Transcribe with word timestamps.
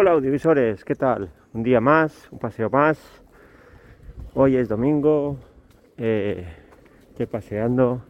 Hola 0.00 0.12
audiovisuales, 0.12 0.84
¿qué 0.84 0.94
tal? 0.94 1.28
Un 1.52 1.64
día 1.64 1.80
más, 1.80 2.28
un 2.30 2.38
paseo 2.38 2.70
más. 2.70 3.00
Hoy 4.32 4.54
es 4.54 4.68
domingo, 4.68 5.38
eh, 5.96 6.46
estoy 7.08 7.26
paseando 7.26 8.04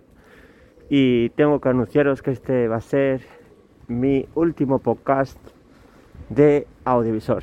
y 0.90 1.30
tengo 1.30 1.62
que 1.62 1.70
anunciaros 1.70 2.20
que 2.20 2.32
este 2.32 2.68
va 2.68 2.76
a 2.76 2.82
ser 2.82 3.22
mi 3.86 4.28
último 4.34 4.80
podcast 4.80 5.38
de 6.28 6.66
audiovisual. 6.84 7.42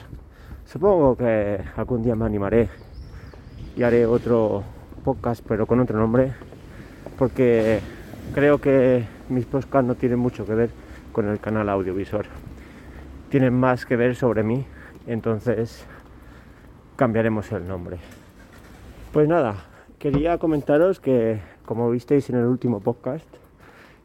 Supongo 0.66 1.18
que 1.18 1.62
algún 1.76 2.04
día 2.04 2.16
me 2.16 2.26
animaré 2.26 2.70
y 3.76 3.82
haré 3.82 4.06
otro 4.06 4.64
podcast 5.04 5.44
pero 5.48 5.66
con 5.66 5.80
otro 5.80 5.98
nombre 5.98 6.34
porque 7.18 7.80
creo 8.36 8.62
que 8.62 9.06
mis 9.28 9.48
podcasts 9.48 9.88
no 9.88 9.96
tienen 9.96 10.20
mucho 10.20 10.46
que 10.46 10.54
ver 10.54 10.70
con 11.14 11.28
el 11.30 11.40
canal 11.40 11.68
audiovisual 11.68 12.28
tienen 13.30 13.54
más 13.54 13.86
que 13.86 13.96
ver 13.96 14.16
sobre 14.16 14.44
mí, 14.44 14.66
entonces 15.08 15.86
cambiaremos 16.96 17.52
el 17.52 17.68
nombre. 17.68 17.98
Pues 19.12 19.28
nada, 19.28 19.56
quería 20.00 20.38
comentaros 20.38 21.00
que, 21.00 21.40
como 21.66 21.90
visteis 21.90 22.30
en 22.30 22.38
el 22.38 22.46
último 22.46 22.80
podcast, 22.82 23.28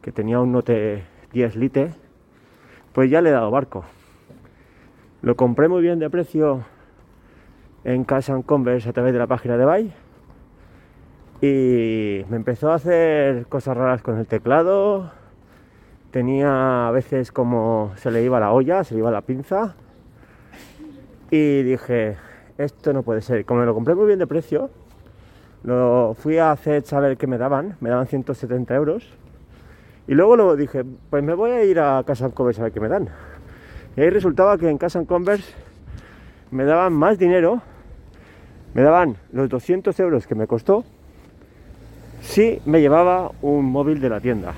que 0.01 0.11
tenía 0.11 0.39
un 0.39 0.51
Note 0.51 1.03
10 1.33 1.55
Lite, 1.55 1.91
pues 2.93 3.09
ya 3.09 3.21
le 3.21 3.29
he 3.29 3.33
dado 3.33 3.51
barco. 3.51 3.83
Lo 5.21 5.35
compré 5.35 5.67
muy 5.67 5.81
bien 5.81 5.99
de 5.99 6.09
precio 6.09 6.65
en 7.83 8.03
Casa 8.03 8.39
Converse 8.45 8.89
a 8.89 8.93
través 8.93 9.13
de 9.13 9.19
la 9.19 9.27
página 9.27 9.57
de 9.57 9.65
Buy 9.65 9.93
y 11.41 12.23
me 12.29 12.37
empezó 12.37 12.71
a 12.71 12.75
hacer 12.75 13.47
cosas 13.47 13.75
raras 13.75 14.01
con 14.03 14.17
el 14.17 14.27
teclado, 14.27 15.11
tenía 16.11 16.87
a 16.87 16.91
veces 16.91 17.31
como 17.31 17.93
se 17.95 18.11
le 18.11 18.21
iba 18.23 18.39
la 18.39 18.51
olla, 18.51 18.83
se 18.83 18.93
le 18.93 18.99
iba 18.99 19.11
la 19.11 19.21
pinza. 19.21 19.75
Y 21.31 21.63
dije, 21.63 22.17
esto 22.57 22.93
no 22.93 23.03
puede 23.03 23.21
ser. 23.21 23.45
Como 23.45 23.61
me 23.61 23.65
lo 23.65 23.73
compré 23.73 23.95
muy 23.95 24.05
bien 24.05 24.19
de 24.19 24.27
precio, 24.27 24.69
lo 25.63 26.15
fui 26.19 26.37
a 26.37 26.51
hacer 26.51 26.83
saber 26.83 27.17
que 27.17 27.27
me 27.27 27.37
daban, 27.37 27.77
me 27.79 27.89
daban 27.89 28.07
170 28.07 28.75
euros. 28.75 29.07
Y 30.07 30.13
luego 30.13 30.35
lo 30.35 30.55
dije, 30.55 30.83
pues 31.09 31.23
me 31.23 31.33
voy 31.33 31.51
a 31.51 31.63
ir 31.63 31.79
a 31.79 32.03
Casa 32.05 32.29
Converse 32.29 32.61
a 32.61 32.65
ver 32.65 32.73
qué 32.73 32.79
me 32.79 32.89
dan. 32.89 33.07
Y 33.95 34.01
ahí 34.01 34.09
resultaba 34.09 34.57
que 34.57 34.69
en 34.69 34.77
Casa 34.77 35.03
Converse 35.05 35.53
me 36.49 36.65
daban 36.65 36.93
más 36.93 37.17
dinero, 37.17 37.61
me 38.73 38.81
daban 38.81 39.15
los 39.31 39.47
200 39.47 39.97
euros 40.01 40.27
que 40.27 40.35
me 40.35 40.47
costó 40.47 40.83
si 42.21 42.61
me 42.65 42.81
llevaba 42.81 43.31
un 43.41 43.65
móvil 43.65 44.01
de 44.01 44.09
la 44.09 44.19
tienda. 44.19 44.53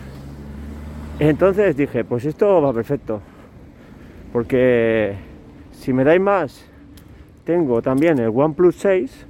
Entonces 1.30 1.78
dije, 1.78 2.04
pues 2.04 2.26
esto 2.26 2.62
va 2.62 2.74
perfecto. 2.74 3.22
Porque 4.34 5.16
si 5.72 5.94
me 5.94 6.04
dais 6.04 6.20
más, 6.20 6.66
tengo 7.46 7.82
también 7.82 8.20
el 8.20 8.28
OnePlus 8.28 8.76
6, 8.76 9.26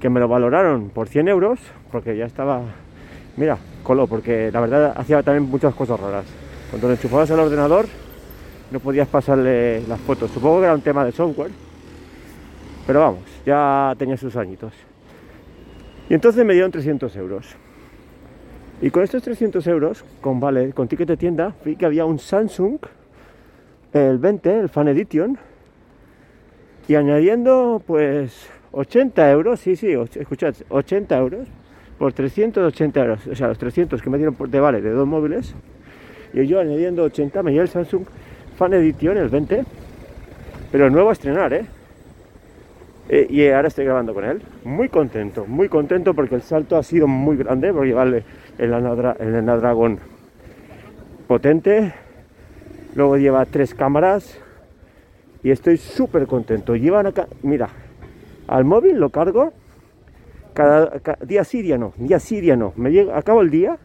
que 0.00 0.10
me 0.10 0.18
lo 0.18 0.26
valoraron 0.26 0.90
por 0.90 1.06
100 1.06 1.28
euros, 1.28 1.60
porque 1.92 2.16
ya 2.16 2.24
estaba, 2.24 2.62
mira, 3.36 3.56
coló, 3.84 4.08
porque 4.08 4.50
la 4.52 4.60
verdad 4.60 4.94
hacía 4.96 5.22
también 5.22 5.48
muchas 5.48 5.76
cosas 5.76 6.00
raras. 6.00 6.24
Cuando 6.70 6.88
lo 6.88 6.94
enchufabas 6.94 7.30
al 7.30 7.38
ordenador, 7.38 7.86
no 8.72 8.80
podías 8.80 9.06
pasarle 9.06 9.82
las 9.86 10.00
fotos. 10.00 10.32
Supongo 10.32 10.58
que 10.58 10.64
era 10.64 10.74
un 10.74 10.82
tema 10.82 11.04
de 11.04 11.12
software, 11.12 11.52
pero 12.84 12.98
vamos, 12.98 13.22
ya 13.46 13.94
tenía 13.96 14.16
sus 14.16 14.34
añitos. 14.34 14.72
Y 16.08 16.14
entonces 16.14 16.44
me 16.44 16.54
dieron 16.54 16.72
300 16.72 17.14
euros. 17.14 17.56
Y 18.82 18.90
con 18.90 19.02
estos 19.02 19.22
300 19.22 19.66
euros, 19.66 20.04
con 20.22 20.40
vale, 20.40 20.72
con 20.72 20.88
ticket 20.88 21.08
de 21.08 21.16
tienda, 21.16 21.54
vi 21.64 21.76
que 21.76 21.84
había 21.84 22.06
un 22.06 22.18
Samsung, 22.18 22.78
el 23.92 24.18
20, 24.18 24.60
el 24.60 24.68
Fan 24.70 24.88
Edition, 24.88 25.38
y 26.88 26.94
añadiendo 26.94 27.82
pues 27.86 28.48
80 28.72 29.30
euros, 29.32 29.60
sí, 29.60 29.76
sí, 29.76 29.92
escuchad, 30.14 30.54
80 30.70 31.18
euros 31.18 31.48
por 31.98 32.14
380 32.14 33.00
euros, 33.00 33.26
o 33.26 33.34
sea, 33.34 33.48
los 33.48 33.58
300 33.58 34.00
que 34.00 34.08
me 34.08 34.16
dieron 34.16 34.34
de 34.50 34.60
vale 34.60 34.80
de 34.80 34.90
dos 34.90 35.06
móviles, 35.06 35.54
y 36.32 36.46
yo 36.46 36.58
añadiendo 36.58 37.02
80 37.04 37.42
me 37.42 37.50
dio 37.50 37.60
el 37.60 37.68
Samsung 37.68 38.04
Fan 38.56 38.72
Edition, 38.72 39.18
el 39.18 39.28
20, 39.28 39.62
pero 40.72 40.88
nuevo 40.88 41.10
a 41.10 41.12
estrenar, 41.12 41.52
¿eh? 41.52 41.66
Eh, 43.12 43.26
y 43.28 43.48
ahora 43.48 43.66
estoy 43.66 43.86
grabando 43.86 44.14
con 44.14 44.24
él. 44.24 44.40
Muy 44.62 44.88
contento, 44.88 45.44
muy 45.44 45.68
contento 45.68 46.14
porque 46.14 46.36
el 46.36 46.42
salto 46.42 46.76
ha 46.76 46.82
sido 46.84 47.08
muy 47.08 47.36
grande, 47.36 47.72
porque 47.72 47.88
llevarle 47.88 48.22
el, 48.56 48.72
el 48.72 49.46
Dragon 49.46 49.98
potente. 51.26 51.92
Luego 52.94 53.16
lleva 53.16 53.44
tres 53.46 53.74
cámaras 53.74 54.38
y 55.42 55.50
estoy 55.50 55.76
súper 55.76 56.28
contento. 56.28 56.76
Llevan 56.76 57.06
acá, 57.06 57.26
mira, 57.42 57.70
al 58.46 58.64
móvil 58.64 59.00
lo 59.00 59.10
cargo 59.10 59.52
cada, 60.54 60.92
día 61.26 61.42
sí, 61.42 61.62
día 61.62 61.78
no. 61.78 61.92
Me 62.76 63.00
acabo 63.12 63.40
el 63.40 63.50
día 63.50 63.76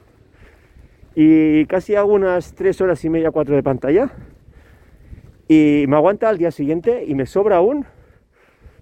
y 1.16 1.66
casi 1.66 1.96
hago 1.96 2.14
unas 2.14 2.54
tres 2.54 2.80
horas 2.80 3.04
y 3.04 3.10
media, 3.10 3.32
cuatro 3.32 3.56
de 3.56 3.64
pantalla 3.64 4.12
y 5.48 5.86
me 5.88 5.96
aguanta 5.96 6.30
al 6.30 6.38
día 6.38 6.52
siguiente 6.52 7.06
y 7.08 7.16
me 7.16 7.26
sobra 7.26 7.58
aún 7.58 7.88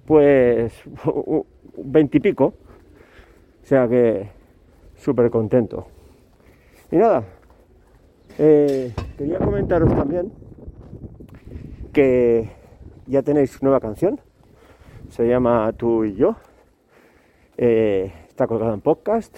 pues 0.06 0.74
veintipico. 1.78 2.46
O 3.62 3.66
sea 3.66 3.88
que 3.88 4.30
súper 4.96 5.30
contento. 5.30 5.88
Y 6.92 6.98
nada, 6.98 7.24
eh, 8.38 8.94
quería 9.18 9.40
comentaros 9.40 9.94
también 9.96 10.32
que 11.92 12.52
ya 13.08 13.22
tenéis 13.22 13.62
nueva 13.64 13.80
canción. 13.80 14.20
Se 15.10 15.28
llama 15.28 15.72
Tú 15.74 16.06
y 16.06 16.16
yo. 16.16 16.36
Eh, 17.58 18.12
está 18.28 18.48
colgada 18.48 18.74
en 18.74 18.82
podcast. 18.82 19.38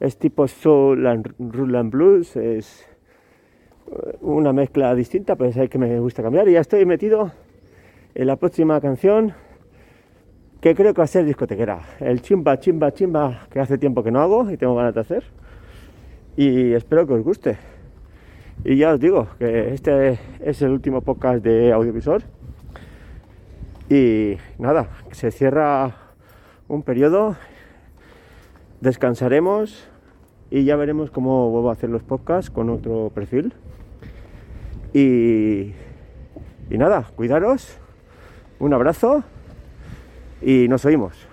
Es 0.00 0.16
tipo 0.16 0.48
soul 0.48 1.06
and 1.06 1.34
and 1.38 1.90
blues. 1.90 2.36
Es 2.36 2.86
una 4.20 4.52
mezcla 4.52 4.94
distinta, 4.94 5.36
pero 5.36 5.50
es 5.50 5.70
que 5.70 5.78
me 5.78 5.98
gusta 6.00 6.22
cambiar. 6.22 6.48
Y 6.48 6.52
ya 6.52 6.60
estoy 6.60 6.86
metido 6.86 7.32
en 8.14 8.26
la 8.26 8.36
próxima 8.36 8.80
canción 8.80 9.34
que 10.60 10.74
creo 10.74 10.92
que 10.92 10.98
va 10.98 11.04
a 11.04 11.08
ser 11.08 11.24
discotequera. 11.24 11.80
El 12.00 12.20
chimba, 12.20 12.58
chimba, 12.58 12.92
chimba, 12.92 13.46
que 13.50 13.60
hace 13.60 13.78
tiempo 13.78 14.02
que 14.02 14.10
no 14.10 14.20
hago 14.20 14.50
y 14.50 14.56
tengo 14.56 14.74
ganas 14.74 14.94
de 14.94 15.00
hacer. 15.00 15.24
Y 16.36 16.72
espero 16.72 17.06
que 17.06 17.14
os 17.14 17.22
guste. 17.22 17.58
Y 18.64 18.76
ya 18.76 18.92
os 18.92 19.00
digo 19.00 19.28
que 19.38 19.72
este 19.72 20.18
es 20.40 20.62
el 20.62 20.70
último 20.70 21.00
podcast 21.00 21.44
de 21.44 21.72
audiovisual. 21.72 22.24
Y 23.88 24.36
nada, 24.58 24.88
se 25.12 25.30
cierra 25.30 25.94
un 26.66 26.82
periodo, 26.82 27.36
descansaremos 28.80 29.88
y 30.50 30.64
ya 30.64 30.76
veremos 30.76 31.10
cómo 31.10 31.50
vuelvo 31.50 31.70
a 31.70 31.72
hacer 31.72 31.88
los 31.88 32.02
podcasts 32.02 32.50
con 32.50 32.68
otro 32.68 33.10
perfil. 33.14 33.54
Y, 34.92 35.72
y 36.68 36.78
nada, 36.78 37.06
cuidaros, 37.14 37.78
un 38.58 38.74
abrazo 38.74 39.22
y 40.40 40.68
nos 40.68 40.84
oímos. 40.84 41.27